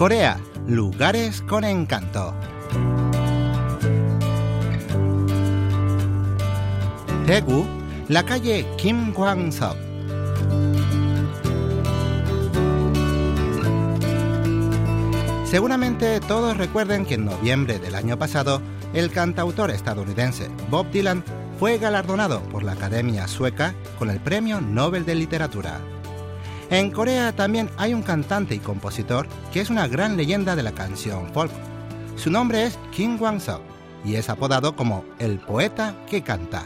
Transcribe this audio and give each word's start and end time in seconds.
Corea, 0.00 0.40
lugares 0.66 1.42
con 1.42 1.62
encanto. 1.62 2.32
Daegu, 7.26 7.66
la 8.08 8.24
calle 8.24 8.66
Kim 8.78 9.12
Kwang-sok. 9.12 9.76
Seguramente 15.44 16.20
todos 16.20 16.56
recuerden 16.56 17.04
que 17.04 17.16
en 17.16 17.26
noviembre 17.26 17.78
del 17.78 17.94
año 17.94 18.18
pasado, 18.18 18.62
el 18.94 19.10
cantautor 19.10 19.70
estadounidense 19.70 20.48
Bob 20.70 20.90
Dylan 20.90 21.22
fue 21.58 21.76
galardonado 21.76 22.40
por 22.44 22.62
la 22.62 22.72
Academia 22.72 23.28
Sueca 23.28 23.74
con 23.98 24.08
el 24.08 24.18
Premio 24.18 24.62
Nobel 24.62 25.04
de 25.04 25.14
Literatura. 25.14 25.78
En 26.70 26.92
Corea 26.92 27.32
también 27.32 27.68
hay 27.76 27.94
un 27.94 28.02
cantante 28.02 28.54
y 28.54 28.60
compositor 28.60 29.26
que 29.52 29.60
es 29.60 29.70
una 29.70 29.88
gran 29.88 30.16
leyenda 30.16 30.54
de 30.54 30.62
la 30.62 30.70
canción 30.70 31.32
folk. 31.34 31.50
Su 32.14 32.30
nombre 32.30 32.64
es 32.64 32.78
Kim 32.94 33.18
Kwang-sok 33.18 33.60
y 34.04 34.14
es 34.14 34.30
apodado 34.30 34.76
como 34.76 35.04
el 35.18 35.40
poeta 35.40 35.96
que 36.08 36.22
canta. 36.22 36.62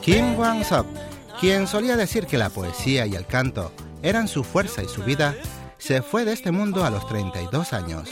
Kim 0.00 0.36
Kwang-sok, 0.36 0.86
quien 1.40 1.66
solía 1.66 1.96
decir 1.96 2.26
que 2.26 2.38
la 2.38 2.48
poesía 2.48 3.04
y 3.06 3.14
el 3.14 3.26
canto 3.26 3.72
eran 4.02 4.28
su 4.28 4.42
fuerza 4.42 4.82
y 4.82 4.88
su 4.88 5.02
vida, 5.02 5.34
se 5.77 6.01
fue 6.01 6.25
de 6.25 6.33
este 6.33 6.51
mundo 6.51 6.85
a 6.85 6.89
los 6.89 7.07
32 7.07 7.73
años. 7.73 8.09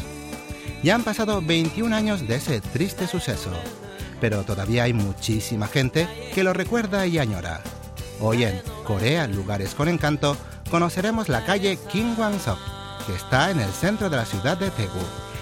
Ya 0.83 0.95
han 0.95 1.03
pasado 1.03 1.41
21 1.41 1.95
años 1.95 2.27
de 2.27 2.35
ese 2.35 2.59
triste 2.61 3.07
suceso, 3.07 3.51
pero 4.19 4.43
todavía 4.43 4.83
hay 4.83 4.93
muchísima 4.93 5.67
gente 5.67 6.07
que 6.33 6.43
lo 6.43 6.53
recuerda 6.53 7.05
y 7.05 7.19
añora. 7.19 7.61
Hoy 8.19 8.43
en 8.43 8.61
Corea, 8.85 9.27
Lugares 9.27 9.75
con 9.75 9.87
Encanto, 9.87 10.35
conoceremos 10.69 11.29
la 11.29 11.45
calle 11.45 11.77
Kim 11.91 12.15
Kwang-sok, 12.15 12.59
que 13.05 13.15
está 13.15 13.51
en 13.51 13.59
el 13.59 13.71
centro 13.71 14.09
de 14.09 14.17
la 14.17 14.25
ciudad 14.25 14.57
de 14.57 14.69
Daegu, 14.69 14.99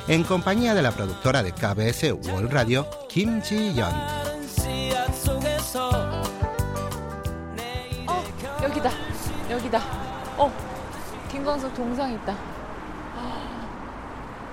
en 0.07 0.23
compañía 0.23 0.73
de 0.73 0.81
la 0.81 0.91
productora 0.91 1.43
de 1.43 1.52
KBS 1.53 2.13
World 2.27 2.52
Radio, 2.52 2.88
Kim 3.07 3.41
Ji-yeon. 3.41 4.29
여기다 8.61 8.91
여기다 9.49 9.79
어 10.38 10.52
김광석 11.33 11.73
동상 11.73 12.13
있다 12.13 12.35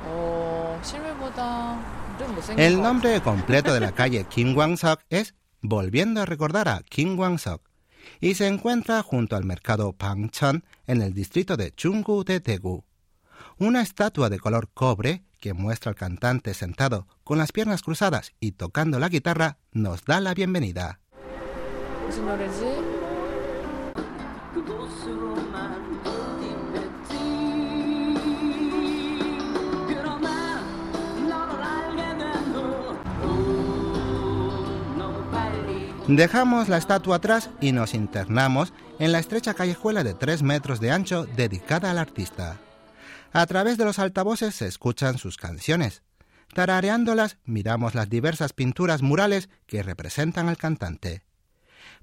어 0.04 0.80
실물보다 0.82 1.78
좀 2.18 2.34
못생긴 2.34 2.64
El 2.64 2.76
것 2.76 2.82
nombre 2.82 3.20
completo 3.20 3.72
de 3.72 3.80
la 3.80 3.92
calle 3.92 4.24
Kim 4.24 4.54
Kwang-sok 4.54 5.00
es 5.10 5.34
Volviendo 5.62 6.20
a 6.20 6.26
recordar 6.26 6.68
a 6.68 6.82
Kim 6.88 7.16
Kwang-sok 7.16 7.60
y 8.20 8.34
se 8.34 8.46
encuentra 8.46 9.02
junto 9.02 9.36
al 9.36 9.44
mercado 9.44 9.92
Pangcheon 9.92 10.64
en 10.86 11.02
el 11.02 11.12
distrito 11.12 11.56
de 11.56 11.74
Chunggu 11.74 12.24
de 12.24 12.40
Daegu. 12.40 12.84
Una 13.58 13.82
estatua 13.82 14.28
de 14.30 14.38
color 14.38 14.68
cobre 14.72 15.24
que 15.40 15.54
muestra 15.54 15.90
al 15.90 15.96
cantante 15.96 16.54
sentado 16.54 17.06
con 17.24 17.38
las 17.38 17.52
piernas 17.52 17.82
cruzadas 17.82 18.32
y 18.38 18.52
tocando 18.52 18.98
la 18.98 19.08
guitarra 19.08 19.58
nos 19.72 20.04
da 20.04 20.20
la 20.20 20.34
bienvenida. 20.34 21.00
Dejamos 36.07 36.67
la 36.67 36.77
estatua 36.77 37.17
atrás 37.17 37.51
y 37.61 37.71
nos 37.71 37.93
internamos 37.93 38.73
en 38.99 39.11
la 39.11 39.19
estrecha 39.19 39.53
callejuela 39.53 40.03
de 40.03 40.15
3 40.15 40.41
metros 40.41 40.79
de 40.79 40.91
ancho 40.91 41.25
dedicada 41.25 41.91
al 41.91 41.99
artista. 41.99 42.59
A 43.31 43.45
través 43.45 43.77
de 43.77 43.85
los 43.85 43.99
altavoces 43.99 44.55
se 44.55 44.67
escuchan 44.67 45.19
sus 45.19 45.37
canciones. 45.37 46.01
Tarareándolas 46.53 47.37
miramos 47.45 47.93
las 47.95 48.09
diversas 48.09 48.51
pinturas 48.51 49.03
murales 49.03 49.49
que 49.67 49.83
representan 49.83 50.49
al 50.49 50.57
cantante. 50.57 51.23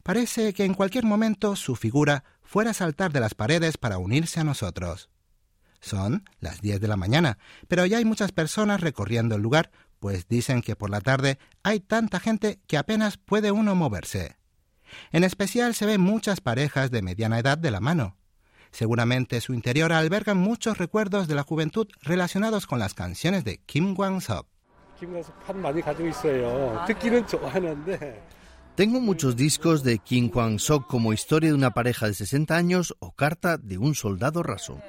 Parece 0.05 0.55
que 0.55 0.65
en 0.65 0.75
cualquier 0.75 1.05
momento 1.05 1.57
su 1.57 1.75
figura 1.75 2.25
fuera 2.43 2.71
a 2.71 2.75
saltar 2.75 3.13
de 3.13 3.21
las 3.21 3.35
paredes 3.35 3.77
para 3.79 3.99
unirse 3.99 4.41
a 4.41 4.45
nosotros. 4.45 5.11
Son 5.81 6.25
las 6.41 6.61
10 6.61 6.81
de 6.81 6.89
la 6.89 6.97
mañana, 6.97 7.39
pero 7.67 7.85
ya 7.85 7.99
hay 7.99 8.05
muchas 8.05 8.33
personas 8.33 8.81
recorriendo 8.81 9.35
el 9.35 9.43
lugar, 9.43 9.71
pues 9.99 10.29
dicen 10.29 10.63
que 10.63 10.77
por 10.77 10.91
la 10.91 11.01
tarde 11.01 11.39
hay 11.63 11.81
tanta 11.81 12.21
gente 12.21 12.61
que 12.67 12.77
apenas 12.77 13.17
puede 13.17 13.53
uno 13.53 13.75
moverse. 13.75 14.37
En 15.13 15.25
especial 15.25 15.75
se 15.75 15.87
ven 15.87 16.01
muchas 16.01 16.41
parejas 16.41 16.91
de 16.91 17.03
mediana 17.03 17.39
edad 17.39 17.59
de 17.59 17.71
la 17.71 17.81
mano. 17.81 18.17
Seguramente 18.71 19.41
su 19.41 19.55
interior 19.55 19.93
alberga 19.93 20.35
muchos 20.35 20.79
recuerdos 20.79 21.29
de 21.29 21.35
la 21.35 21.43
juventud 21.43 21.89
relacionados 22.03 22.67
con 22.67 22.79
las 22.79 22.95
canciones 22.95 23.45
de 23.45 23.59
Kim 23.59 23.95
Kwang-sok. 23.95 24.47
Tengo 28.75 29.01
muchos 29.01 29.37
discos 29.37 29.83
de 29.83 29.99
Kim 29.99 30.31
Kwang-sok 30.31 30.87
como 30.87 31.13
Historia 31.13 31.51
de 31.51 31.55
una 31.55 31.73
pareja 31.73 32.07
de 32.07 32.15
60 32.15 32.57
años 32.57 32.95
o 33.01 33.13
Carta 33.13 33.57
de 33.59 33.79
un 33.79 33.95
soldado 33.95 34.43
raso. 34.43 34.81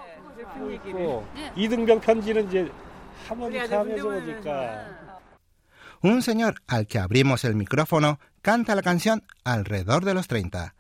Un 6.02 6.22
señor 6.22 6.62
al 6.68 6.88
que 6.88 7.00
abrimos 7.00 7.44
el 7.44 7.56
micrófono 7.56 8.20
canta 8.42 8.76
la 8.76 8.82
canción 8.82 9.24
alrededor 9.44 10.06
de 10.06 10.14
los 10.14 10.28
30, 10.28 10.76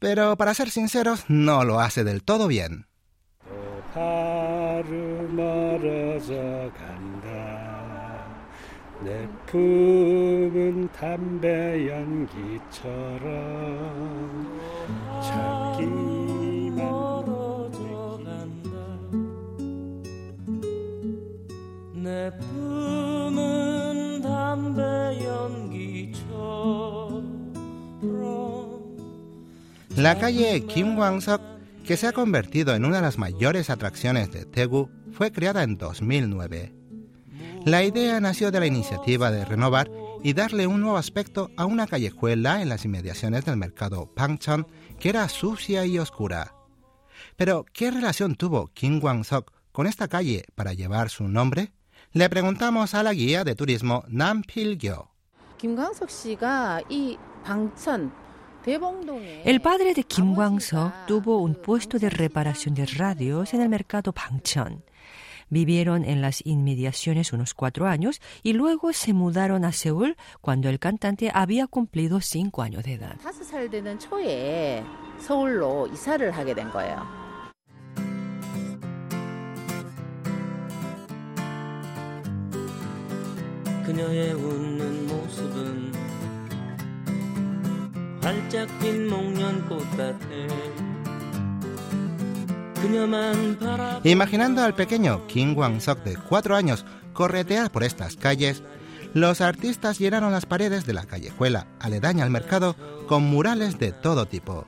pero 0.00 0.36
para 0.36 0.54
ser 0.54 0.70
sinceros 0.70 1.24
no 1.28 1.64
lo 1.64 1.80
hace 1.80 2.04
del 2.04 2.22
todo 2.22 2.46
bien. 2.46 2.86
내 22.03 22.31
품은 22.37 24.21
담배 24.21 24.81
연기처럼 25.23 26.79
La 29.97 30.17
calle 30.17 30.65
Kim 30.65 30.95
Kwang-sok, 30.95 31.41
que 31.83 31.97
se 31.97 32.07
ha 32.07 32.13
convertido 32.13 32.73
en 32.73 32.85
una 32.85 32.97
de 32.97 33.01
las 33.01 33.17
mayores 33.17 33.69
atracciones 33.69 34.31
de 34.31 34.45
Daegu, 34.45 34.89
fue 35.11 35.31
creada 35.33 35.63
en 35.63 35.77
2009. 35.77 36.73
La 37.65 37.83
idea 37.83 38.21
nació 38.21 38.51
de 38.51 38.61
la 38.61 38.67
iniciativa 38.67 39.29
de 39.29 39.43
renovar 39.43 39.91
y 40.23 40.31
darle 40.31 40.67
un 40.67 40.79
nuevo 40.79 40.95
aspecto 40.95 41.51
a 41.57 41.65
una 41.65 41.85
callejuela 41.87 42.61
en 42.61 42.69
las 42.69 42.85
inmediaciones 42.85 43.43
del 43.43 43.57
mercado 43.57 44.13
Pangcheon 44.15 44.67
que 44.99 45.09
era 45.09 45.27
sucia 45.27 45.85
y 45.85 45.99
oscura. 45.99 46.53
Pero, 47.35 47.65
¿qué 47.73 47.91
relación 47.91 48.35
tuvo 48.35 48.67
Kim 48.73 49.01
Kwang-sok 49.01 49.51
con 49.73 49.85
esta 49.85 50.07
calle 50.07 50.45
para 50.55 50.73
llevar 50.73 51.09
su 51.09 51.27
nombre? 51.27 51.73
Le 52.14 52.30
preguntamos 52.30 52.94
a 52.94 53.02
la 53.02 53.12
guía 53.12 53.42
de 53.42 53.56
turismo 53.56 54.04
Nam 54.06 54.42
Pilgyo. 54.42 55.08
El 59.44 59.60
padre 59.60 59.94
de 59.94 60.04
Kim 60.04 60.32
Kwang-sok 60.36 61.06
tuvo 61.08 61.38
un 61.38 61.56
puesto 61.56 61.98
de 61.98 62.10
reparación 62.10 62.76
de 62.76 62.86
radios 62.86 63.52
en 63.52 63.62
el 63.62 63.68
mercado 63.68 64.12
Bangchon. 64.12 64.84
Vivieron 65.50 66.04
en 66.04 66.22
las 66.22 66.46
inmediaciones 66.46 67.32
unos 67.32 67.52
cuatro 67.52 67.88
años 67.88 68.20
y 68.44 68.52
luego 68.52 68.92
se 68.92 69.12
mudaron 69.12 69.64
a 69.64 69.72
Seúl 69.72 70.16
cuando 70.40 70.68
el 70.68 70.78
cantante 70.78 71.32
había 71.34 71.66
cumplido 71.66 72.20
cinco 72.20 72.62
años 72.62 72.84
de 72.84 72.92
edad. 72.92 73.16
그녀의 83.85 84.33
웃는 84.33 85.07
모습은 85.07 85.91
활짝 88.21 88.67
핀 88.79 89.07
목련꽃 89.09 89.97
같아 89.97 90.19
그녀만 92.81 93.57
바라 93.59 94.01
Imaginando 94.03 94.63
al 94.63 94.75
pequeño 94.75 95.25
Kim 95.27 95.55
Kwang-sok 95.55 96.03
de 96.03 96.15
cuatro 96.15 96.55
años 96.55 96.85
corretear 97.13 97.71
por 97.71 97.83
estas 97.83 98.15
calles, 98.15 98.63
los 99.13 99.41
artistas 99.41 99.99
llenaron 99.99 100.31
las 100.31 100.45
paredes 100.45 100.85
de 100.85 100.93
la 100.93 101.05
callejuela 101.05 101.67
aledaña 101.79 102.23
al 102.23 102.29
mercado 102.29 102.75
con 103.07 103.23
murales 103.23 103.79
de 103.79 103.91
todo 103.91 104.25
tipo. 104.25 104.65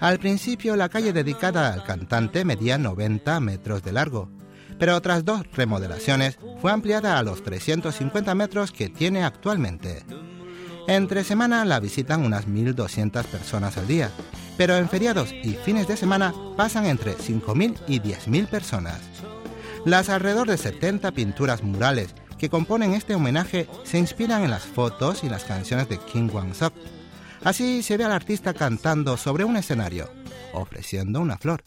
Al 0.00 0.18
principio 0.18 0.76
la 0.76 0.88
calle 0.88 1.12
dedicada 1.12 1.72
al 1.72 1.84
cantante 1.84 2.44
medía 2.44 2.78
90 2.78 3.40
metros 3.40 3.82
de 3.82 3.92
largo, 3.92 4.28
pero 4.81 4.99
tras 4.99 5.23
dos 5.23 5.43
remodelaciones 5.53 6.39
fue 6.59 6.71
ampliada 6.71 7.19
a 7.19 7.21
los 7.21 7.43
350 7.43 8.33
metros 8.33 8.71
que 8.71 8.89
tiene 8.89 9.23
actualmente. 9.23 10.03
Entre 10.87 11.23
semana 11.23 11.63
la 11.65 11.79
visitan 11.79 12.25
unas 12.25 12.47
1.200 12.47 13.23
personas 13.25 13.77
al 13.77 13.85
día, 13.85 14.09
pero 14.57 14.75
en 14.75 14.89
feriados 14.89 15.33
y 15.33 15.53
fines 15.53 15.87
de 15.87 15.97
semana 15.97 16.33
pasan 16.57 16.87
entre 16.87 17.15
5.000 17.15 17.77
y 17.87 17.99
10.000 17.99 18.47
personas. 18.47 18.99
Las 19.85 20.09
alrededor 20.09 20.47
de 20.47 20.57
70 20.57 21.11
pinturas 21.11 21.61
murales 21.61 22.15
que 22.39 22.49
componen 22.49 22.93
este 22.93 23.13
homenaje 23.13 23.67
se 23.83 23.99
inspiran 23.99 24.43
en 24.43 24.49
las 24.49 24.63
fotos 24.63 25.23
y 25.23 25.29
las 25.29 25.43
canciones 25.43 25.89
de 25.89 25.99
Kim 25.99 26.27
Kwang-sok. 26.27 26.73
Así 27.43 27.83
se 27.83 27.97
ve 27.97 28.05
al 28.05 28.13
artista 28.13 28.55
cantando 28.55 29.15
sobre 29.15 29.43
un 29.43 29.57
escenario, 29.57 30.09
ofreciendo 30.53 31.21
una 31.21 31.37
flor, 31.37 31.63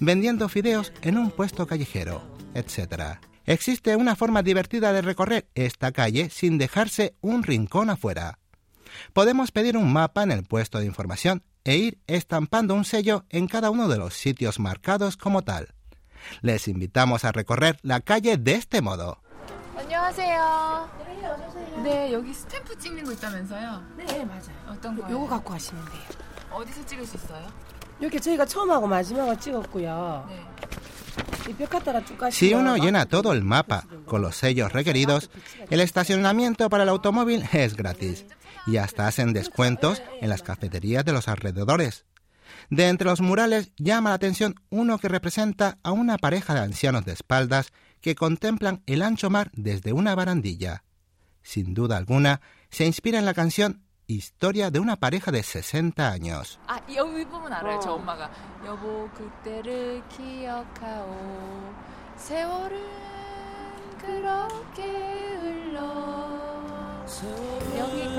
vendiendo 0.00 0.48
fideos 0.48 0.92
en 1.02 1.16
un 1.16 1.30
puesto 1.30 1.68
callejero, 1.68 2.35
etc. 2.55 3.19
Existe 3.45 3.95
una 3.95 4.15
forma 4.15 4.43
divertida 4.43 4.93
de 4.93 5.01
recorrer 5.01 5.47
esta 5.55 5.91
calle 5.91 6.29
sin 6.29 6.57
dejarse 6.57 7.15
un 7.21 7.43
rincón 7.43 7.89
afuera. 7.89 8.37
Podemos 9.13 9.51
pedir 9.51 9.77
un 9.77 9.91
mapa 9.91 10.23
en 10.23 10.31
el 10.31 10.43
puesto 10.43 10.79
de 10.79 10.85
información 10.85 11.43
e 11.63 11.77
ir 11.77 11.99
estampando 12.07 12.73
un 12.75 12.85
sello 12.85 13.25
en 13.29 13.47
cada 13.47 13.69
uno 13.69 13.87
de 13.87 13.97
los 13.97 14.13
sitios 14.13 14.59
marcados 14.59 15.17
como 15.17 15.41
tal. 15.43 15.73
Les 16.41 16.67
invitamos 16.67 17.25
a 17.25 17.31
recorrer 17.31 17.77
la 17.81 18.01
calle 18.01 18.37
de 18.37 18.53
este 18.55 18.81
modo. 18.81 19.17
안녕하세요. 19.77 20.89
네, 21.83 22.11
여기 22.11 22.33
스탬프 22.33 22.77
찍는 22.77 23.03
거 23.03 23.11
있다면서요? 23.13 23.83
네 23.97 24.25
맞아요. 24.25 24.41
어떤 24.69 24.95
거요? 24.95 25.09
요거 25.09 25.27
갖고 25.27 25.51
가시면 25.51 25.83
돼요. 25.85 26.03
어디서 26.51 26.85
찍을 26.85 27.05
수 27.05 27.17
있어요? 27.17 27.47
이렇게 27.99 28.19
저희가 28.19 28.45
처음하고 28.45 28.87
마지막을 28.87 29.39
찍었고요. 29.39 30.25
네. 30.29 30.45
Si 32.30 32.54
uno 32.54 32.76
llena 32.76 33.06
todo 33.06 33.32
el 33.32 33.42
mapa 33.42 33.86
con 34.04 34.22
los 34.22 34.36
sellos 34.36 34.72
requeridos, 34.72 35.30
el 35.70 35.80
estacionamiento 35.80 36.68
para 36.68 36.82
el 36.82 36.88
automóvil 36.88 37.44
es 37.52 37.76
gratis 37.76 38.26
y 38.66 38.78
hasta 38.78 39.06
hacen 39.06 39.32
descuentos 39.32 40.02
en 40.20 40.28
las 40.28 40.42
cafeterías 40.42 41.04
de 41.04 41.12
los 41.12 41.28
alrededores. 41.28 42.04
De 42.70 42.88
entre 42.88 43.08
los 43.08 43.20
murales 43.20 43.72
llama 43.76 44.10
la 44.10 44.16
atención 44.16 44.56
uno 44.70 44.98
que 44.98 45.08
representa 45.08 45.78
a 45.82 45.92
una 45.92 46.18
pareja 46.18 46.54
de 46.54 46.60
ancianos 46.60 47.04
de 47.04 47.12
espaldas 47.12 47.72
que 48.00 48.14
contemplan 48.14 48.82
el 48.86 49.02
ancho 49.02 49.30
mar 49.30 49.50
desde 49.54 49.92
una 49.92 50.14
barandilla. 50.14 50.84
Sin 51.42 51.74
duda 51.74 51.96
alguna, 51.96 52.40
se 52.70 52.86
inspira 52.86 53.18
en 53.18 53.24
la 53.24 53.34
canción 53.34 53.85
historia 54.06 54.70
de 54.70 54.78
una 54.78 54.96
pareja 54.96 55.30
de 55.30 55.42
60 55.42 56.10
años. 56.10 56.58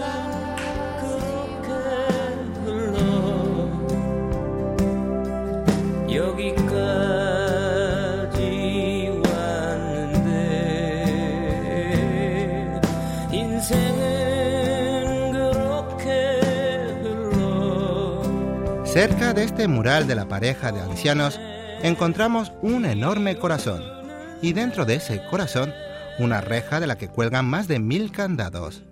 Ah. 0.10 0.46
Cerca 18.97 19.31
de 19.35 19.44
este 19.44 19.67
mural 19.67 20.07
de 20.07 20.15
la 20.15 20.27
pareja 20.27 20.71
de 20.71 20.81
ancianos 20.81 21.39
encontramos 21.83 22.51
un 22.63 22.83
enorme 22.83 23.38
corazón 23.38 23.83
y 24.41 24.53
dentro 24.53 24.85
de 24.85 24.95
ese 24.95 25.21
corazón 25.29 25.71
una 26.17 26.41
reja 26.41 26.79
de 26.79 26.88
la 26.88 26.97
que 26.97 27.07
cuelgan 27.07 27.45
más 27.45 27.67
de 27.67 27.77
mil 27.77 28.11
candados. 28.11 28.85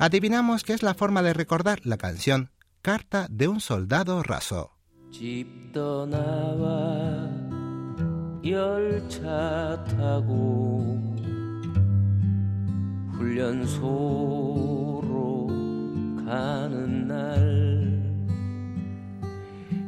Adivinamos 0.00 0.64
que 0.64 0.72
es 0.72 0.82
la 0.82 0.94
forma 0.94 1.22
de 1.22 1.34
recordar 1.34 1.78
la 1.84 1.98
canción 1.98 2.50
Carta 2.82 3.28
de 3.30 3.46
un 3.46 3.60
soldado 3.60 4.24
raso. 4.24 4.72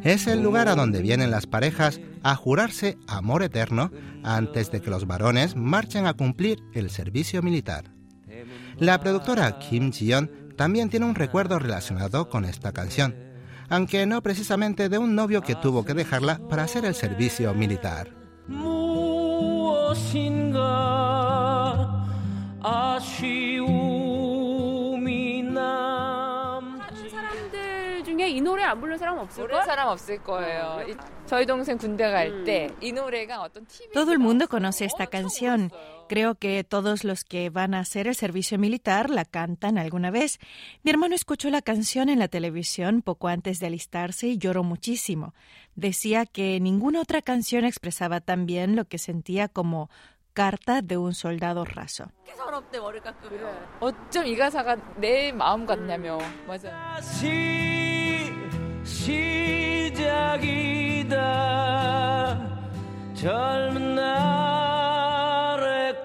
Es 0.05 0.27
el 0.27 0.43
lugar 0.43 0.69
a 0.69 0.75
donde 0.75 1.01
vienen 1.01 1.31
las 1.31 1.47
parejas 1.47 1.99
a 2.23 2.37
jurarse 2.37 2.99
amor 3.07 3.43
eterno 3.43 3.91
antes 4.23 4.71
de 4.71 4.83
que 4.83 4.91
los 4.91 5.07
varones 5.07 5.57
marchen 5.57 6.07
a 6.07 6.13
cumplir 6.13 6.63
el 6.75 6.91
servicio 6.91 7.43
militar. 7.43 7.85
La 8.79 9.01
productora 9.01 9.59
Kim 9.59 9.93
Ji-yeon 9.93 10.31
también 10.57 10.91
tiene 10.91 11.07
un 11.07 11.15
recuerdo 11.15 11.59
relacionado 11.59 12.29
con 12.29 12.45
esta 12.45 12.73
canción, 12.73 13.15
aunque 13.71 14.05
no 14.05 14.23
precisamente 14.23 14.91
de 14.91 14.99
un 14.99 15.15
novio 15.15 15.41
que 15.41 15.55
tuvo 15.55 15.87
que 15.87 15.95
dejarla 15.95 16.39
para 16.51 16.65
hacer 16.65 16.85
el 16.85 16.95
servicio 16.95 17.55
militar. 17.55 18.11
노래 28.44 28.64
안 28.64 28.80
부르는 28.80 28.98
사람 28.98 29.18
없을걸? 29.20 29.48
모르는 29.48 29.66
사람 29.66 29.88
없을 29.90 30.22
거예요. 30.24 30.86
이- 30.90 30.96
저희 31.26 31.46
동생 31.46 31.78
군대 31.78 32.10
갈 32.10 32.44
때 32.44 32.68
이 32.82 32.92
노래가 32.92 33.42
어떤 33.42 33.66
TV 33.66 33.92
Todo 33.94 34.12
el 34.12 34.20
mundo 34.20 34.48
conoce 34.48 34.86
esta 34.86 35.08
canción. 35.08 35.72
Creo 36.10 36.36
que 36.36 36.64
todos 36.64 37.04
los 37.04 37.24
que 37.24 37.50
van 37.52 37.74
a 37.76 37.80
hacer 37.82 38.08
el 38.08 38.16
servicio 38.16 38.58
militar 38.58 39.10
la 39.10 39.26
cantan 39.26 39.78
alguna 39.78 40.10
vez. 40.12 40.40
Mi 40.84 40.90
hermano 40.92 41.14
escuchó 41.16 41.50
la 41.50 41.62
canción 41.62 42.10
en 42.10 42.18
la 42.20 42.28
televisión 42.28 43.02
poco 43.04 43.28
antes 43.28 43.60
de 43.60 43.68
alistarse 43.68 44.28
y 44.28 44.38
lloró 44.40 44.64
muchísimo. 44.64 45.34
Decía 45.76 46.26
que 46.26 46.60
ninguna 46.60 47.02
otra 47.02 47.22
canción 47.22 47.64
expresaba 47.64 48.20
tan 48.22 48.46
bien 48.48 48.76
lo 48.76 48.86
que 48.86 48.98
sentía 48.98 49.48
como 49.48 49.90
carta 50.34 50.82
de 50.82 50.98
un 50.98 51.14
soldado 51.14 51.64
raso. 51.66 52.06
서럽대 52.38 52.80
머리 52.80 53.00
깎으면. 53.02 53.78
어쩜 53.82 54.26
이 54.26 54.36
가사가 54.38 54.78
내 54.98 55.32
마음 55.32 55.66
같냐며. 55.66 56.18
맞아요. 56.48 56.72
다 56.72 57.02
시 59.04 59.40
시작이다 60.00 61.18
젊은 63.14 63.96
날의 63.96 64.86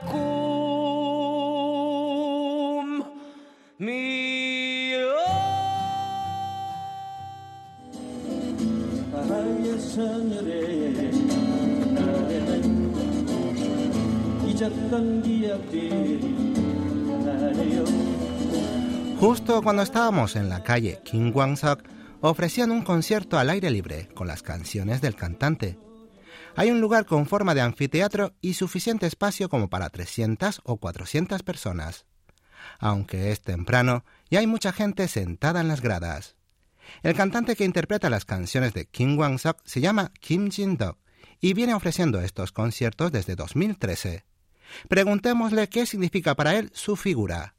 꿈 0.06 1.34
미어 3.78 3.94
하늘에 9.96 11.10
잊었던 14.46 15.22
기억들이 15.22 16.54
나래요 17.24 17.84
Justo 19.20 19.62
cuando 19.62 19.82
estábamos 19.82 20.34
en 20.36 20.48
la 20.50 20.62
calle 20.62 21.00
Kim 21.04 21.32
Kwang-sok, 21.32 21.78
ofrecían 22.21 22.71
un 22.71 22.83
concierto 22.83 23.37
al 23.37 23.49
aire 23.49 23.69
libre 23.69 24.09
con 24.13 24.27
las 24.27 24.43
canciones 24.43 25.01
del 25.01 25.15
cantante. 25.15 25.77
Hay 26.55 26.71
un 26.71 26.81
lugar 26.81 27.05
con 27.05 27.25
forma 27.25 27.55
de 27.55 27.61
anfiteatro 27.61 28.33
y 28.41 28.55
suficiente 28.55 29.07
espacio 29.07 29.49
como 29.49 29.69
para 29.69 29.89
300 29.89 30.61
o 30.63 30.77
400 30.77 31.43
personas. 31.43 32.05
Aunque 32.79 33.31
es 33.31 33.41
temprano, 33.41 34.03
ya 34.29 34.39
hay 34.39 34.47
mucha 34.47 34.73
gente 34.73 35.07
sentada 35.07 35.61
en 35.61 35.67
las 35.67 35.81
gradas. 35.81 36.35
El 37.03 37.15
cantante 37.15 37.55
que 37.55 37.65
interpreta 37.65 38.09
las 38.09 38.25
canciones 38.25 38.73
de 38.73 38.85
Kim 38.85 39.15
Kwang-sok 39.15 39.61
se 39.63 39.79
llama 39.79 40.11
Kim 40.19 40.49
Jin-dok 40.49 40.97
y 41.39 41.53
viene 41.53 41.73
ofreciendo 41.73 42.19
estos 42.19 42.51
conciertos 42.51 43.11
desde 43.11 43.35
2013. 43.35 44.25
Preguntémosle 44.87 45.69
qué 45.69 45.85
significa 45.85 46.35
para 46.35 46.57
él 46.57 46.71
su 46.73 46.95
figura. 46.95 47.55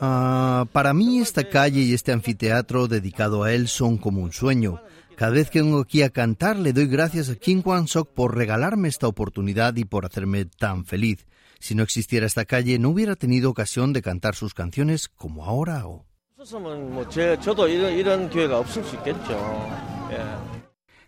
Uh, 0.00 0.66
para 0.66 0.94
mí 0.94 1.20
esta 1.20 1.48
calle 1.48 1.80
y 1.80 1.94
este 1.94 2.12
anfiteatro 2.12 2.88
dedicado 2.88 3.42
a 3.42 3.52
él 3.52 3.68
son 3.68 3.98
como 3.98 4.22
un 4.22 4.32
sueño. 4.32 4.80
Cada 5.16 5.32
vez 5.32 5.50
que 5.50 5.62
vengo 5.62 5.80
aquí 5.80 6.02
a 6.02 6.10
cantar 6.10 6.58
le 6.58 6.72
doy 6.72 6.86
gracias 6.86 7.28
a 7.28 7.34
Kim 7.34 7.62
Kwang 7.62 7.88
Sok 7.88 8.08
por 8.14 8.36
regalarme 8.36 8.88
esta 8.88 9.06
oportunidad 9.06 9.76
y 9.76 9.84
por 9.84 10.06
hacerme 10.06 10.44
tan 10.46 10.84
feliz. 10.84 11.26
Si 11.58 11.74
no 11.74 11.82
existiera 11.82 12.26
esta 12.26 12.44
calle 12.44 12.78
no 12.78 12.90
hubiera 12.90 13.16
tenido 13.16 13.50
ocasión 13.50 13.92
de 13.92 14.02
cantar 14.02 14.34
sus 14.34 14.54
canciones 14.54 15.08
como 15.08 15.44
ahora 15.44 15.86
o... 15.86 16.06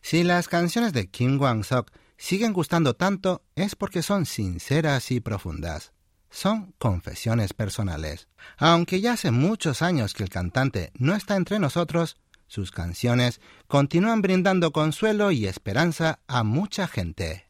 Si 0.02 0.25
las 0.25 0.49
canciones 0.49 0.93
de 0.93 1.09
Kim 1.09 1.38
Kwang 1.38 1.64
Sok 1.64 1.91
siguen 2.23 2.52
gustando 2.52 2.95
tanto 2.95 3.43
es 3.57 3.75
porque 3.75 4.00
son 4.00 4.26
sinceras 4.26 5.11
y 5.11 5.19
profundas. 5.19 5.93
Son 6.31 6.73
confesiones 6.79 7.52
personales. 7.52 8.29
Aunque 8.59 9.00
ya 9.00 9.14
hace 9.14 9.33
muchos 9.33 9.83
años 9.83 10.14
que 10.14 10.23
el 10.23 10.29
cantante 10.29 10.93
no 10.95 11.17
está 11.17 11.37
entre 11.37 11.59
nosotros, 11.59 12.17
Sus 12.47 12.71
canciones 12.71 13.41
continúan 13.67 14.21
brindando 14.21 14.73
consuelo 14.73 15.31
y 15.31 15.47
esperanza 15.47 16.21
a 16.26 16.45
mucha 16.45 16.87
gente. 16.87 17.47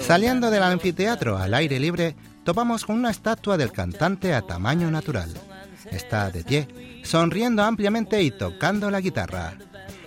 Saliendo 0.00 0.50
del 0.50 0.62
anfiteatro 0.62 1.38
al 1.38 1.54
aire 1.54 1.78
libre, 1.78 2.16
topamos 2.44 2.84
con 2.84 2.96
una 2.96 3.10
estatua 3.10 3.56
del 3.56 3.70
cantante 3.70 4.34
a 4.34 4.42
tamaño 4.42 4.90
natural. 4.90 5.32
Está 5.90 6.30
de 6.30 6.42
pie, 6.42 6.68
sonriendo 7.04 7.62
ampliamente 7.62 8.20
y 8.22 8.30
tocando 8.30 8.90
la 8.90 9.00
guitarra. 9.00 9.54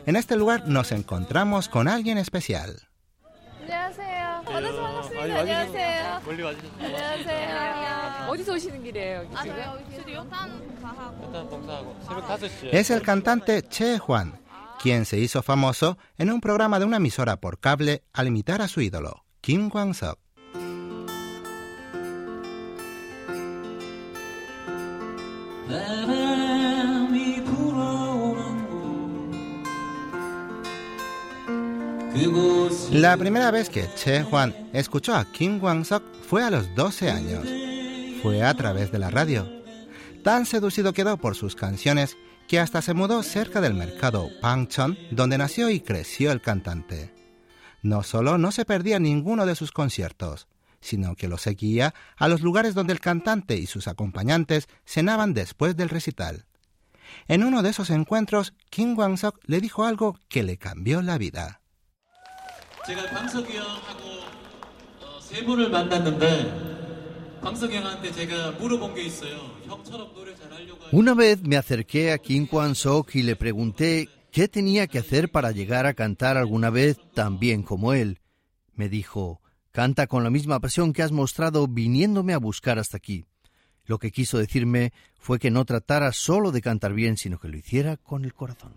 En 0.06 0.18
este 0.18 0.36
lugar 0.36 0.68
nos 0.68 0.92
encontramos 0.92 1.70
con 1.70 1.88
alguien 1.88 2.18
especial. 2.18 2.90
Es 12.72 12.90
el 12.90 13.02
cantante 13.02 13.62
Che 13.64 14.00
Juan, 14.00 14.43
quien 14.84 15.06
se 15.06 15.18
hizo 15.18 15.42
famoso 15.42 15.98
en 16.18 16.30
un 16.30 16.42
programa 16.42 16.78
de 16.78 16.84
una 16.84 16.98
emisora 16.98 17.40
por 17.40 17.62
cable 17.62 18.04
al 18.12 18.28
imitar 18.28 18.62
a 18.62 18.68
su 18.68 18.82
ídolo, 18.82 19.24
Kim 19.40 19.70
Kwang-suk. 19.70 20.20
La 32.92 33.16
primera 33.16 33.52
vez 33.52 33.70
que 33.70 33.88
Che 33.96 34.24
Juan 34.24 34.54
escuchó 34.74 35.16
a 35.16 35.24
Kim 35.32 35.62
Kwang-suk 35.62 36.04
fue 36.28 36.44
a 36.44 36.50
los 36.50 36.76
12 36.76 37.10
años. 37.10 37.48
Fue 38.22 38.44
a 38.44 38.54
través 38.54 38.92
de 38.92 39.00
la 39.00 39.10
radio. 39.10 39.48
Tan 40.26 40.46
seducido 40.46 40.92
quedó 40.92 41.16
por 41.16 41.36
sus 41.36 41.56
canciones 41.56 42.18
que 42.48 42.60
hasta 42.60 42.82
se 42.82 42.94
mudó 42.94 43.24
cerca 43.24 43.62
del 43.62 43.74
mercado 43.74 44.30
Pangchon, 44.42 44.98
donde 45.12 45.38
nació 45.38 45.70
y 45.70 45.80
creció 45.80 46.32
el 46.32 46.42
cantante. 46.42 47.14
No 47.82 48.04
solo 48.04 48.38
no 48.38 48.52
se 48.52 48.66
perdía 48.66 49.00
ninguno 49.00 49.46
de 49.46 49.56
sus 49.56 49.72
conciertos, 49.72 50.48
sino 50.80 51.16
que 51.16 51.28
lo 51.28 51.38
seguía 51.38 51.94
a 52.18 52.28
los 52.28 52.42
lugares 52.42 52.74
donde 52.76 52.94
el 52.94 53.00
cantante 53.00 53.58
y 53.58 53.66
sus 53.66 53.88
acompañantes 53.88 54.68
cenaban 54.86 55.34
después 55.34 55.76
del 55.76 55.90
recital. 55.90 56.46
En 57.28 57.44
uno 57.44 57.62
de 57.64 57.70
esos 57.70 57.90
encuentros, 57.90 58.54
Kim 58.70 58.96
Kwang-sok 58.96 59.40
le 59.46 59.62
dijo 59.62 59.86
algo 59.86 60.20
que 60.30 60.44
le 60.44 60.58
cambió 60.58 61.02
la 61.02 61.18
vida. 61.18 61.62
Una 70.92 71.14
vez 71.14 71.42
me 71.44 71.58
acerqué 71.58 72.12
a 72.12 72.18
Kim 72.18 72.48
Kwan-sok 72.48 73.16
y 73.16 73.24
le 73.24 73.36
pregunté 73.36 74.08
qué 74.32 74.48
tenía 74.48 74.88
que 74.88 75.00
hacer 75.00 75.30
para 75.30 75.52
llegar 75.52 75.86
a 75.86 75.94
cantar 75.94 76.38
alguna 76.38 76.70
vez 76.70 76.98
tan 77.14 77.40
bien 77.40 77.64
como 77.64 77.94
él. 77.94 78.20
Me 78.76 78.90
dijo, 78.90 79.42
canta 79.72 80.08
con 80.08 80.24
la 80.24 80.30
misma 80.30 80.60
pasión 80.60 80.94
que 80.94 81.04
has 81.04 81.12
mostrado 81.12 81.68
viniéndome 81.68 82.34
a 82.34 82.38
buscar 82.38 82.80
hasta 82.80 82.98
aquí. 82.98 83.26
Lo 83.86 84.00
que 84.00 84.12
quiso 84.12 84.38
decirme 84.38 84.94
fue 85.20 85.40
que 85.40 85.52
no 85.52 85.66
tratara 85.66 86.14
solo 86.14 86.52
de 86.52 86.62
cantar 86.62 86.94
bien, 86.94 87.18
sino 87.18 87.40
que 87.40 87.50
lo 87.50 87.58
hiciera 87.58 87.98
con 87.98 88.24
el 88.24 88.34
corazón. 88.34 88.74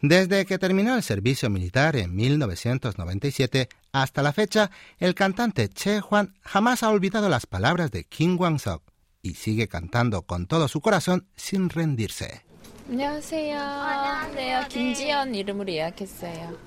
Desde 0.00 0.44
que 0.46 0.58
terminó 0.58 0.94
el 0.96 1.02
servicio 1.02 1.48
militar 1.50 1.96
en 1.96 2.14
1997 2.14 3.68
hasta 3.92 4.22
la 4.22 4.32
fecha, 4.32 4.70
el 4.98 5.14
cantante 5.14 5.68
Che 5.68 6.00
Juan 6.00 6.34
jamás 6.42 6.82
ha 6.82 6.90
olvidado 6.90 7.28
las 7.28 7.46
palabras 7.46 7.90
de 7.90 8.04
Kim 8.04 8.36
Kwang-sok 8.36 8.82
y 9.22 9.34
sigue 9.34 9.68
cantando 9.68 10.22
con 10.22 10.46
todo 10.46 10.68
su 10.68 10.80
corazón 10.80 11.26
sin 11.36 11.70
rendirse. 11.70 12.42
안녕하세요. 12.86 14.34
네, 14.34 14.60
김지연 14.68 15.34
이름으로 15.34 15.72
예약했어요. 15.72 16.58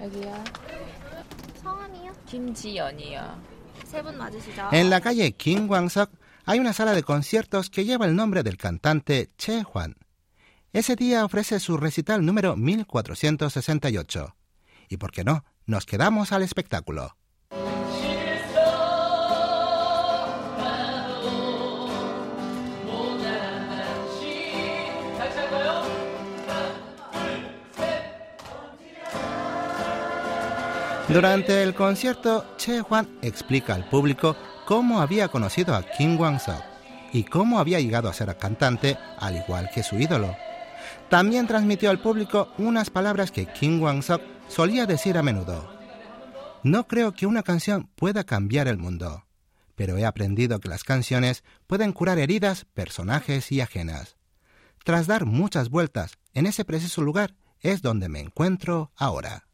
여기요. 0.00 0.44
성함이요? 1.62 2.12
김지연이요. 2.26 3.42
세 3.84 4.02
분 4.02 4.16
맞으시죠? 4.16 4.70
En 4.72 4.88
la 4.90 5.00
calle 5.00 5.32
Kim 5.32 5.68
Kwang-sok 5.68 6.10
hay 6.46 6.58
una 6.60 6.72
sala 6.72 6.92
de 6.94 7.02
conciertos 7.02 7.68
que 7.70 7.84
lleva 7.84 8.06
el 8.06 8.16
nombre 8.16 8.42
del 8.42 8.56
cantante 8.56 9.28
Che 9.36 9.62
Juan. 9.62 9.96
Ese 10.71 10.95
día 10.95 11.25
ofrece 11.25 11.59
su 11.59 11.77
recital 11.77 12.23
número 12.23 12.55
1468. 12.55 14.35
Y 14.87 14.97
por 14.97 15.11
qué 15.11 15.23
no, 15.23 15.43
nos 15.65 15.87
quedamos 15.87 16.31
al 16.31 16.43
espectáculo. 16.43 17.15
Durante 31.07 31.63
el 31.63 31.73
concierto, 31.73 32.45
Che 32.57 32.81
Juan 32.81 33.09
explica 33.23 33.73
al 33.73 33.89
público 33.89 34.35
cómo 34.67 35.01
había 35.01 35.29
conocido 35.29 35.73
a 35.73 35.81
Kim 35.81 36.15
Kwang-sok 36.15 36.61
y 37.11 37.23
cómo 37.23 37.57
había 37.57 37.79
llegado 37.79 38.07
a 38.07 38.13
ser 38.13 38.37
cantante 38.37 38.95
al 39.17 39.37
igual 39.37 39.71
que 39.73 39.81
su 39.81 39.97
ídolo. 39.97 40.35
También 41.09 41.47
transmitió 41.47 41.89
al 41.89 42.01
público 42.01 42.49
unas 42.57 42.89
palabras 42.89 43.31
que 43.31 43.45
Kim 43.47 43.79
Kwang-sok 43.79 44.21
solía 44.47 44.85
decir 44.85 45.17
a 45.17 45.23
menudo. 45.23 45.69
No 46.63 46.87
creo 46.87 47.13
que 47.13 47.25
una 47.25 47.43
canción 47.43 47.89
pueda 47.95 48.23
cambiar 48.23 48.67
el 48.67 48.77
mundo, 48.77 49.25
pero 49.75 49.97
he 49.97 50.05
aprendido 50.05 50.59
que 50.59 50.67
las 50.67 50.83
canciones 50.83 51.43
pueden 51.67 51.93
curar 51.93 52.19
heridas, 52.19 52.65
personajes 52.73 53.51
y 53.51 53.61
ajenas. 53.61 54.17
Tras 54.83 55.07
dar 55.07 55.25
muchas 55.25 55.69
vueltas 55.69 56.17
en 56.33 56.45
ese 56.45 56.65
preciso 56.65 57.01
lugar 57.01 57.35
es 57.61 57.81
donde 57.81 58.09
me 58.09 58.19
encuentro 58.19 58.91
ahora. 58.95 59.45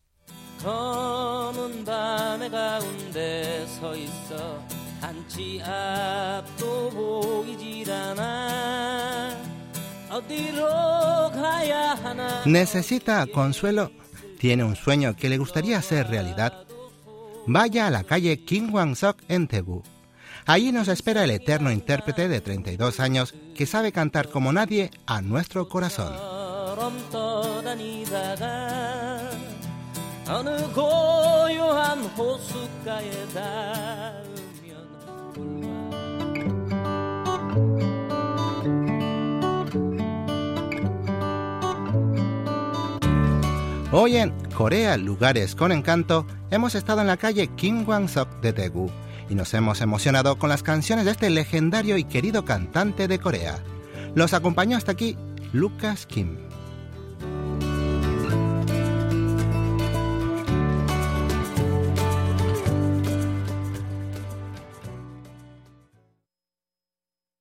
¿Necesita 12.46 13.26
consuelo? 13.28 13.92
¿Tiene 14.40 14.64
un 14.64 14.76
sueño 14.76 15.16
que 15.16 15.30
le 15.30 15.38
gustaría 15.38 15.78
hacer 15.78 16.08
realidad? 16.08 16.54
Vaya 17.48 17.88
a 17.88 17.92
la 17.92 18.04
calle 18.04 18.44
Kim 18.44 18.72
Kwang-sok 18.72 19.18
en 19.28 19.48
Daegu. 19.48 19.84
Allí 20.46 20.72
nos 20.72 20.88
espera 20.88 21.24
el 21.24 21.32
eterno 21.32 21.72
intérprete 21.72 22.28
de 22.28 22.42
32 22.42 23.00
años 23.00 23.34
que 23.56 23.66
sabe 23.66 23.92
cantar 23.92 24.30
como 24.30 24.54
nadie 24.54 24.92
a 25.08 25.22
nuestro 25.22 25.68
corazón. 25.68 26.14
Hoy 43.98 44.18
en 44.18 44.34
Corea, 44.54 44.98
lugares 44.98 45.56
con 45.56 45.72
encanto, 45.72 46.28
hemos 46.52 46.76
estado 46.76 47.00
en 47.00 47.08
la 47.08 47.16
calle 47.16 47.48
Kim 47.56 47.86
Kwang-sok 47.86 48.42
de 48.42 48.52
Daegu 48.52 48.90
y 49.30 49.36
nos 49.36 49.54
hemos 49.54 49.80
emocionado 49.80 50.38
con 50.38 50.50
las 50.50 50.64
canciones 50.64 51.06
de 51.06 51.12
este 51.12 51.30
legendario 51.30 51.96
y 51.96 52.04
querido 52.04 52.44
cantante 52.44 53.08
de 53.08 53.20
Corea. 53.20 53.58
Los 54.14 54.34
acompañó 54.34 54.76
hasta 54.76 54.92
aquí 54.92 55.16
Lucas 55.54 56.06
Kim. 56.08 56.45